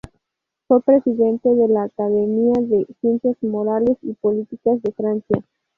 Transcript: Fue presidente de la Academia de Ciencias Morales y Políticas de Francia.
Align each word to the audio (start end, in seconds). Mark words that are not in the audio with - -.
Fue 0.67 0.81
presidente 0.81 1.47
de 1.53 1.67
la 1.67 1.83
Academia 1.83 2.53
de 2.59 2.87
Ciencias 3.01 3.37
Morales 3.43 3.99
y 4.01 4.13
Políticas 4.15 4.81
de 4.81 4.91
Francia. 4.93 5.43